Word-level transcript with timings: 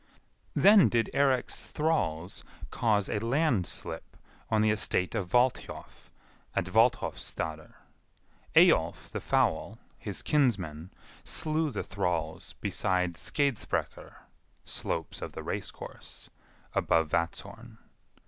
Then 0.55 0.89
did 0.89 1.11
Eirik's 1.13 1.67
thralls 1.67 2.43
cause 2.71 3.07
a 3.07 3.19
landslip 3.19 4.17
on 4.49 4.63
the 4.63 4.71
estate 4.71 5.13
of 5.13 5.29
Valthjof, 5.29 6.09
at 6.55 6.65
Valthjofsstadr. 6.65 7.75
Eyjolf 8.55 9.11
the 9.11 9.21
Foul, 9.21 9.77
his 9.99 10.23
kinsman, 10.23 10.91
slew 11.23 11.69
the 11.69 11.83
thralls 11.83 12.53
beside 12.61 13.13
Skeidsbrekkur 13.13 14.15
(slopes 14.65 15.21
of 15.21 15.33
the 15.33 15.43
race 15.43 15.69
course), 15.69 16.31
above 16.73 17.09
Vatzhorn. 17.11 17.77